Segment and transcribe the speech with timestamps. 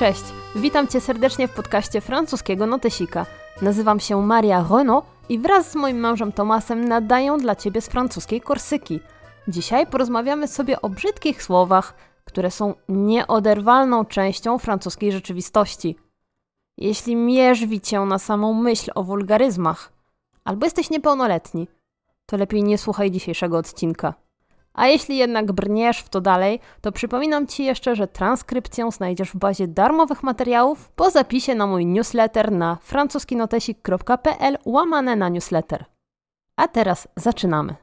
[0.00, 0.24] Cześć,
[0.56, 3.26] witam Cię serdecznie w podcaście francuskiego Notesika.
[3.62, 8.40] Nazywam się Maria Renaud i wraz z moim mężem Tomasem nadaję dla Ciebie z francuskiej
[8.40, 9.00] Korsyki.
[9.48, 11.94] Dzisiaj porozmawiamy sobie o brzydkich słowach,
[12.24, 15.96] które są nieoderwalną częścią francuskiej rzeczywistości.
[16.76, 19.92] Jeśli mierzwi Cię na samą myśl o wulgaryzmach,
[20.44, 21.68] albo jesteś niepełnoletni,
[22.26, 24.14] to lepiej nie słuchaj dzisiejszego odcinka.
[24.74, 29.36] A jeśli jednak brniesz w to dalej, to przypominam Ci jeszcze, że transkrypcję znajdziesz w
[29.36, 35.84] bazie darmowych materiałów po zapisie na mój newsletter na francuskinotesik.pl łamane na newsletter.
[36.56, 37.74] A teraz zaczynamy.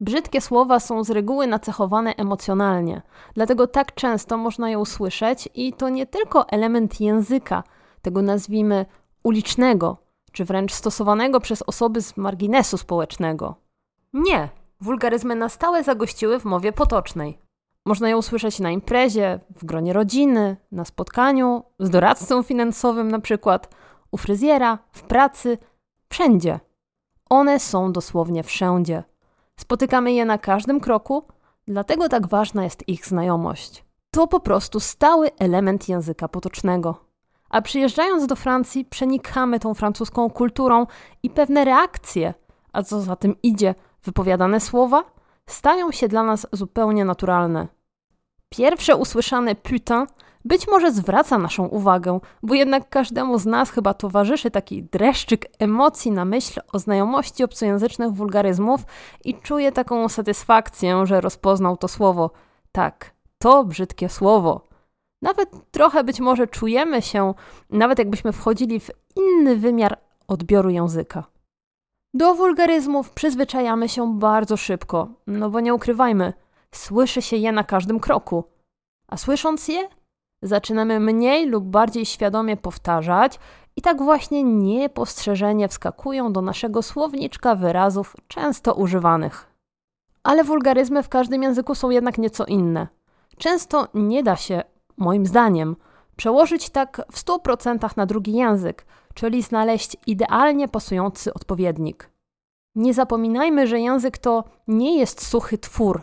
[0.00, 3.02] Brzydkie słowa są z reguły nacechowane emocjonalnie,
[3.34, 7.62] dlatego tak często można je usłyszeć i to nie tylko element języka,
[8.02, 8.86] tego nazwijmy
[9.22, 9.96] ulicznego,
[10.32, 13.54] czy wręcz stosowanego przez osoby z marginesu społecznego.
[14.12, 14.48] Nie,
[14.80, 17.38] wulgaryzmy na stałe zagościły w mowie potocznej.
[17.86, 23.74] Można je usłyszeć na imprezie, w gronie rodziny, na spotkaniu, z doradcą finansowym na przykład,
[24.10, 25.58] u fryzjera, w pracy,
[26.08, 26.60] wszędzie.
[27.30, 29.02] One są dosłownie wszędzie.
[29.60, 31.24] Spotykamy je na każdym kroku,
[31.68, 33.84] dlatego tak ważna jest ich znajomość.
[34.10, 37.04] To po prostu stały element języka potocznego.
[37.50, 40.86] A przyjeżdżając do Francji, przenikamy tą francuską kulturą
[41.22, 42.34] i pewne reakcje,
[42.72, 45.04] a co za tym idzie, wypowiadane słowa,
[45.46, 47.68] stają się dla nas zupełnie naturalne.
[48.48, 50.06] Pierwsze usłyszane putain
[50.44, 56.10] być może zwraca naszą uwagę, bo jednak każdemu z nas chyba towarzyszy taki dreszczyk emocji
[56.10, 58.80] na myśl o znajomości obcojęzycznych wulgaryzmów
[59.24, 62.30] i czuje taką satysfakcję, że rozpoznał to słowo.
[62.72, 64.68] Tak, to brzydkie słowo.
[65.22, 67.34] Nawet trochę być może czujemy się,
[67.70, 71.24] nawet jakbyśmy wchodzili w inny wymiar odbioru języka.
[72.14, 76.32] Do wulgaryzmów przyzwyczajamy się bardzo szybko, no bo nie ukrywajmy,
[76.72, 78.44] słyszy się je na każdym kroku.
[79.08, 79.88] A słysząc je,
[80.42, 83.38] zaczynamy mniej lub bardziej świadomie powtarzać
[83.76, 89.54] i tak właśnie niepostrzeżenie wskakują do naszego słowniczka wyrazów często używanych.
[90.22, 92.88] Ale wulgaryzmy w każdym języku są jednak nieco inne.
[93.38, 94.62] Często nie da się,
[94.96, 95.76] moim zdaniem,
[96.18, 102.10] przełożyć tak w 100% na drugi język, czyli znaleźć idealnie pasujący odpowiednik.
[102.74, 106.02] Nie zapominajmy, że język to nie jest suchy twór,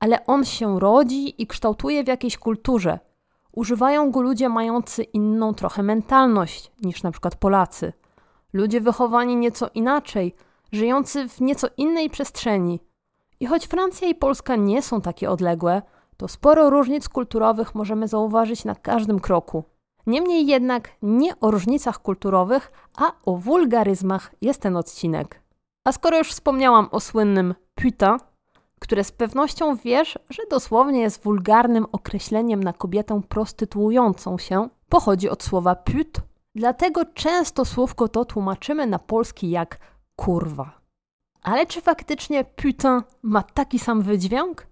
[0.00, 2.98] ale on się rodzi i kształtuje w jakiejś kulturze.
[3.52, 7.92] Używają go ludzie mający inną trochę mentalność niż na przykład Polacy.
[8.52, 10.34] Ludzie wychowani nieco inaczej,
[10.72, 12.80] żyjący w nieco innej przestrzeni.
[13.40, 15.82] I choć Francja i Polska nie są takie odległe,
[16.22, 19.64] to sporo różnic kulturowych możemy zauważyć na każdym kroku.
[20.06, 25.42] Niemniej jednak nie o różnicach kulturowych, a o wulgaryzmach jest ten odcinek.
[25.84, 28.18] A skoro już wspomniałam o słynnym putain,
[28.80, 35.42] które z pewnością wiesz, że dosłownie jest wulgarnym określeniem na kobietę prostytuującą się, pochodzi od
[35.42, 36.20] słowa put,
[36.54, 39.78] dlatego często słówko to tłumaczymy na polski jak
[40.16, 40.80] kurwa.
[41.42, 44.71] Ale czy faktycznie putain ma taki sam wydźwięk?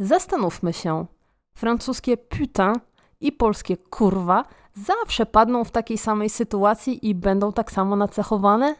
[0.00, 1.06] Zastanówmy się.
[1.54, 2.74] Francuskie putain
[3.20, 4.44] i polskie kurwa
[4.74, 8.74] zawsze padną w takiej samej sytuacji i będą tak samo nacechowane?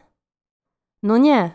[1.03, 1.51] No nie.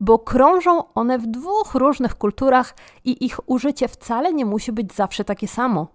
[0.00, 2.74] Bo krążą one w dwóch różnych kulturach
[3.04, 5.86] i ich użycie wcale nie musi być zawsze takie samo.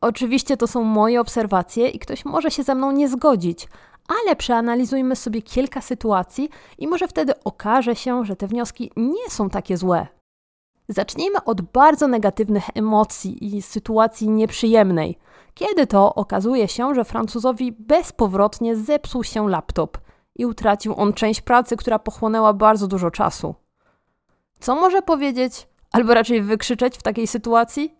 [0.00, 3.68] Oczywiście to są moje obserwacje i ktoś może się ze mną nie zgodzić,
[4.08, 9.50] ale przeanalizujmy sobie kilka sytuacji i może wtedy okaże się, że te wnioski nie są
[9.50, 10.21] takie złe.
[10.92, 15.18] Zacznijmy od bardzo negatywnych emocji i sytuacji nieprzyjemnej,
[15.54, 19.98] kiedy to okazuje się, że Francuzowi bezpowrotnie zepsuł się laptop
[20.36, 23.54] i utracił on część pracy, która pochłonęła bardzo dużo czasu.
[24.60, 27.96] Co może powiedzieć, albo raczej wykrzyczeć w takiej sytuacji?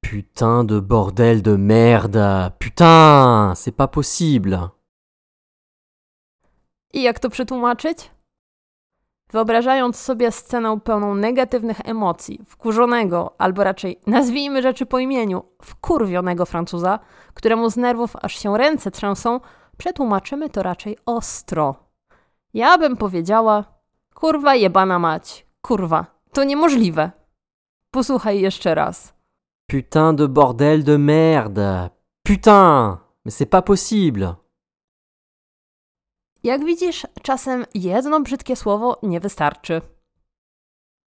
[0.00, 2.50] Putain de bordel de merde!
[2.58, 4.68] Putain, c'est pas possible!
[6.92, 8.10] I jak to przetłumaczyć?
[9.32, 16.98] Wyobrażając sobie scenę pełną negatywnych emocji, wkurzonego, albo raczej nazwijmy rzeczy po imieniu, wkurwionego Francuza,
[17.34, 19.40] któremu z nerwów aż się ręce trzęsą,
[19.76, 21.74] przetłumaczymy to raczej ostro.
[22.54, 23.64] Ja bym powiedziała:
[24.14, 27.10] Kurwa jebana mać, kurwa, to niemożliwe.
[27.90, 29.14] Posłuchaj jeszcze raz.
[29.66, 31.90] Putain de bordel de merde!
[32.22, 32.98] Putain!
[33.24, 34.34] Mais c'est pas possible!
[36.42, 39.80] Jak widzisz, czasem jedno brzydkie słowo nie wystarczy.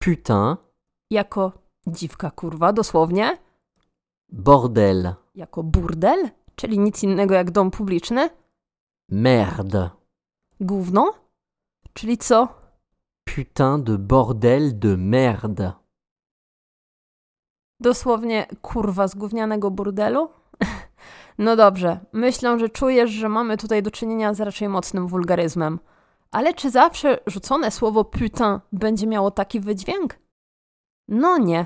[0.03, 0.55] Putain,
[1.11, 1.51] Jako
[1.87, 3.37] dziwka kurwa, dosłownie.
[4.29, 8.29] bordel, Jako burdel, czyli nic innego jak dom publiczny.
[9.09, 9.89] merde.
[10.59, 11.13] Gówno,
[11.93, 12.47] czyli co?
[13.35, 15.71] Putain de bordel de merde.
[17.79, 20.29] Dosłownie kurwa z gównianego burdelu?
[21.37, 25.79] No dobrze, myślę, że czujesz, że mamy tutaj do czynienia z raczej mocnym wulgaryzmem.
[26.31, 30.19] Ale czy zawsze rzucone słowo putain będzie miało taki wydźwięk?
[31.07, 31.65] No nie.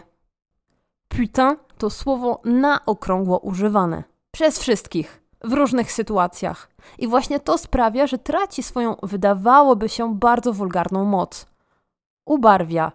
[1.08, 4.04] Putain to słowo na okrągło używane.
[4.32, 6.70] Przez wszystkich, w różnych sytuacjach.
[6.98, 11.46] I właśnie to sprawia, że traci swoją, wydawałoby się, bardzo wulgarną moc.
[12.26, 12.92] Ubarwia.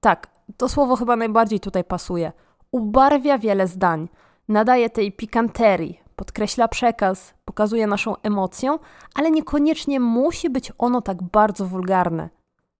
[0.00, 0.26] Tak,
[0.56, 2.32] to słowo chyba najbardziej tutaj pasuje.
[2.70, 4.08] Ubarwia wiele zdań,
[4.48, 8.78] nadaje tej pikanterii, podkreśla przekaz, pokazuje naszą emocję,
[9.14, 12.30] ale niekoniecznie musi być ono tak bardzo wulgarne.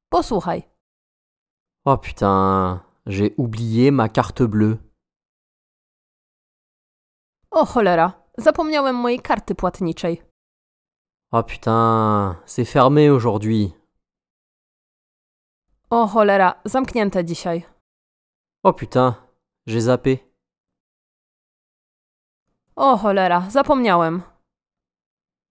[0.08, 0.62] Posłuchaj.
[1.84, 4.76] Oh putain, j'ai oublié ma carte bleue.
[7.50, 10.22] O cholera, zapomniałem mojej karty płatniczej.
[11.32, 13.72] Oh putain, c'est fermé aujourd'hui.
[15.90, 17.62] O cholera, zamknięte dzisiaj.
[18.62, 19.14] Oh putain,
[19.66, 20.31] j'ai zappé.
[22.76, 24.22] O cholera, zapomniałem.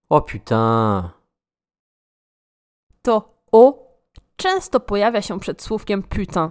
[0.08, 1.08] Oh putain.
[3.02, 3.92] To o
[4.36, 6.50] często pojawia się przed słówkiem putain.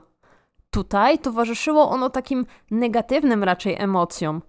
[0.69, 4.41] Tutaj towarzyszyło ono takim negatywnym raczej emocjom.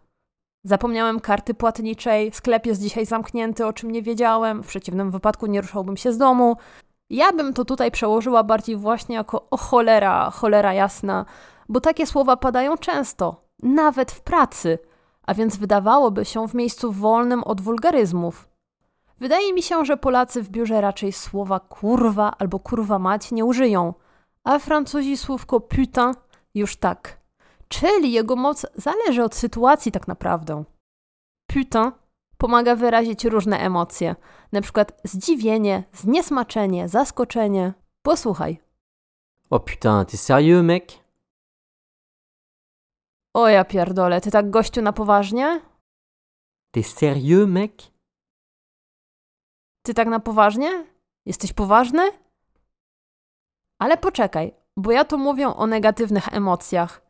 [0.65, 5.61] Zapomniałem karty płatniczej, sklep jest dzisiaj zamknięty, o czym nie wiedziałem, w przeciwnym wypadku nie
[5.61, 6.57] ruszałbym się z domu.
[7.11, 11.25] Ja bym to tutaj przełożyła bardziej właśnie jako o cholera, cholera jasna,
[11.69, 14.79] bo takie słowa padają często, nawet w pracy,
[15.27, 18.49] a więc wydawałoby się w miejscu wolnym od wulgaryzmów.
[19.19, 23.95] Wydaje mi się, że Polacy w biurze raczej słowa kurwa albo kurwa mać nie użyją,
[24.45, 26.15] a Francuzi słówko putain
[26.55, 27.21] już tak.
[27.69, 30.65] Czyli jego moc zależy od sytuacji tak naprawdę.
[31.47, 31.93] Putain
[32.39, 34.17] pomaga wyrazić różne emocje,
[34.63, 37.73] przykład zdziwienie, zniesmaczenie, zaskoczenie.
[38.03, 38.61] Posłuchaj.
[39.51, 41.02] Oh putain, t'es sérieux, mec
[43.35, 45.61] O ja pierdolę, ty tak gościu na poważnie?
[46.73, 47.93] T'es sérieux, mec
[49.83, 50.87] Ty tak na poważnie?
[51.27, 52.03] Jesteś poważny?
[53.79, 57.03] Ale poczekaj, bo ja tu mówię o negatywnych emocjach.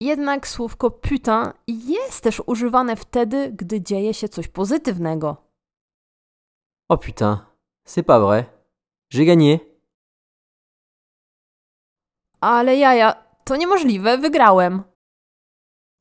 [0.00, 5.36] Jednak słówko putain jest też używane wtedy, gdy dzieje się coś pozytywnego.
[6.88, 7.38] Oh putain,
[7.88, 8.44] c'est pas vrai.
[9.10, 9.58] J'ai gagné.
[12.40, 14.82] Ale jaja, to niemożliwe, wygrałem.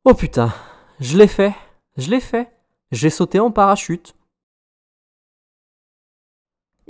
[0.07, 0.53] Oh putain,
[0.99, 1.55] je l'ai fait.
[1.97, 2.47] Je l'ai fait.
[2.91, 4.13] J'ai sauté en parachute.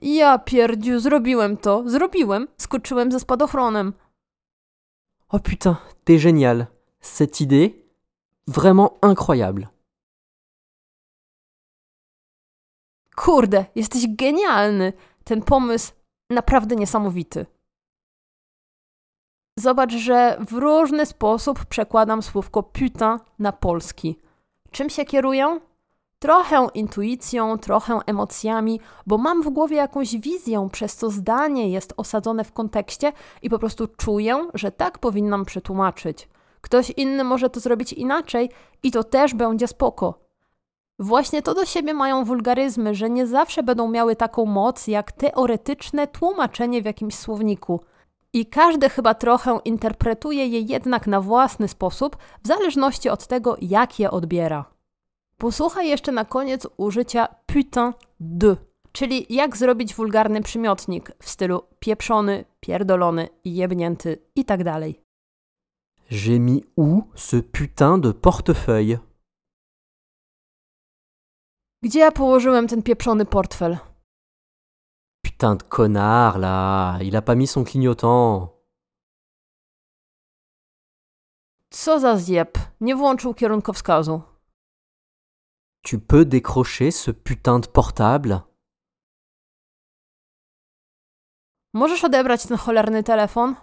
[0.02, 3.94] Ja pierdziu, zrobiłem to, zrobiłem, skoczyłem ze spadochronem.
[5.30, 6.68] Oh putain, t'es génial.
[7.02, 7.86] Cette idée,
[8.48, 9.68] vraiment incroyable.
[13.16, 14.94] Kurde, jesteś genialny.
[15.24, 15.94] Ten pomysł
[16.30, 17.46] naprawdę niesamowity.
[19.60, 24.19] Zobacz, że w różny sposób przekładam słówko putain na polski.
[24.72, 25.60] Czym się kieruję?
[26.19, 32.44] Trochę intuicją, trochę emocjami, bo mam w głowie jakąś wizję, przez co zdanie jest osadzone
[32.44, 36.30] w kontekście i po prostu czuję, że tak powinnam przetłumaczyć.
[36.62, 38.50] Ktoś inny może to zrobić inaczej
[38.84, 40.19] i to też będzie spoko.
[41.00, 46.07] Właśnie to do siebie mają wulgaryzmy, że nie zawsze będą miały taką moc jak teoretyczne
[46.07, 47.80] tłumaczenie w jakimś słowniku.
[48.36, 54.00] I każdy chyba trochę interpretuje je jednak na własny sposób, w zależności od tego, jak
[54.00, 54.66] je odbiera.
[55.38, 58.56] Posłuchaj jeszcze na koniec użycia putain de,
[58.92, 64.59] czyli jak zrobić wulgarny przymiotnik w stylu pieprzony, pierdolony, jebnięty i tak.
[66.12, 68.98] J'ai mis où ce putain de portefeuille
[71.83, 73.78] Gdzie ja położyłem ten pieprzony portfel?
[75.45, 76.97] Putain de connard, là.
[77.02, 78.49] Il a pas mis son clignotant.
[81.69, 84.21] Co za zjeb, nie włączył kierunkowskazu.
[85.83, 88.42] Tu peux décrocher ce putain de portable
[91.73, 93.56] Możesz odebrać ten cholerny telefon?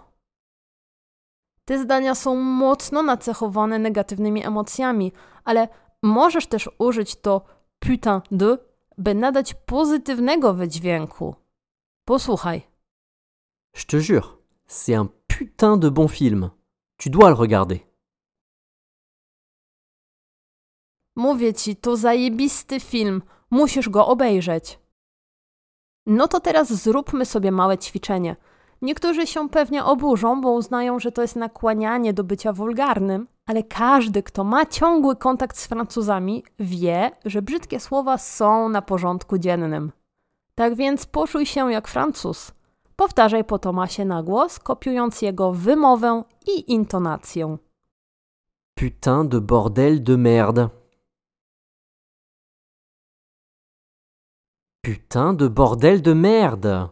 [1.65, 5.11] Te zdania są mocno nacechowane negatywnymi emocjami,
[5.43, 5.67] ale
[6.03, 7.45] możesz też użyć to
[7.79, 8.57] putain de,
[8.97, 11.42] by nadać pozytywnego wydźwięku.
[12.05, 12.61] Posłuchaj.
[13.75, 16.51] Je te jure, c'est un putain de bon film.
[16.97, 17.79] Tu dois le regarder.
[21.15, 23.21] Mówię ci, to zajebisty film.
[23.49, 24.79] Musisz go obejrzeć.
[26.05, 28.35] No to teraz zróbmy sobie małe ćwiczenie.
[28.81, 34.23] Niektórzy się pewnie oburzą, bo uznają, że to jest nakłanianie do bycia wulgarnym, ale każdy,
[34.23, 39.91] kto ma ciągły kontakt z Francuzami, wie, że brzydkie słowa są na porządku dziennym.
[40.55, 42.51] Tak więc poczuj się jak Francuz.
[42.95, 47.57] Powtarzaj po Tomasie na głos, kopiując jego wymowę i intonację.
[48.75, 50.69] Putain de bordel de merde.
[54.85, 56.89] Putain de bordel de merde.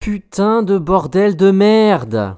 [0.00, 2.36] Putain de bordel de merde.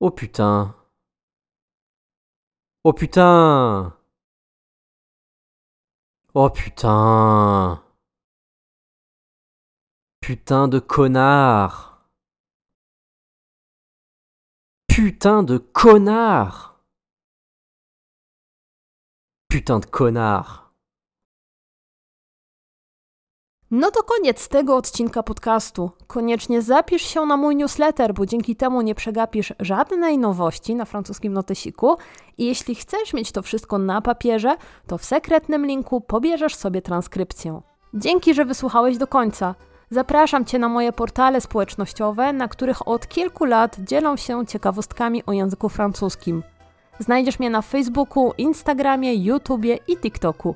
[0.00, 0.75] Oh putain.
[2.88, 3.92] Oh putain.
[6.34, 7.82] Oh putain.
[10.20, 12.06] Putain de connard.
[14.86, 16.80] Putain de connard.
[19.48, 20.65] Putain de connard.
[23.78, 25.90] No to koniec tego odcinka podcastu.
[26.06, 31.32] Koniecznie zapisz się na mój newsletter, bo dzięki temu nie przegapisz żadnej nowości na francuskim
[31.32, 31.96] notesiku.
[32.38, 34.56] I jeśli chcesz mieć to wszystko na papierze,
[34.86, 37.60] to w sekretnym linku pobierzesz sobie transkrypcję.
[37.94, 39.54] Dzięki, że wysłuchałeś do końca.
[39.90, 45.32] Zapraszam Cię na moje portale społecznościowe, na których od kilku lat dzielą się ciekawostkami o
[45.32, 46.42] języku francuskim.
[46.98, 50.54] Znajdziesz mnie na Facebooku, Instagramie, YouTubie i TikToku.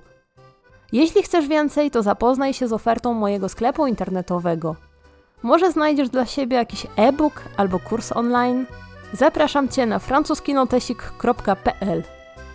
[0.92, 4.76] Jeśli chcesz więcej, to zapoznaj się z ofertą mojego sklepu internetowego.
[5.42, 8.66] Może znajdziesz dla siebie jakiś e-book albo kurs online?
[9.12, 12.02] Zapraszam Cię na francuskinotesik.pl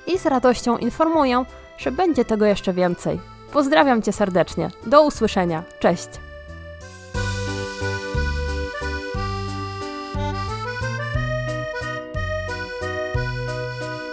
[0.08, 1.46] i z radością informuję,
[1.78, 3.20] że będzie tego jeszcze więcej.
[3.54, 4.70] Pozdrawiam Cię serdecznie.
[4.86, 5.64] Do usłyszenia.
[5.80, 6.25] Cześć!